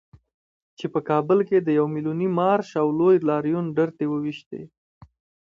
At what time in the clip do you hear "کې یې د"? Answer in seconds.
1.47-1.69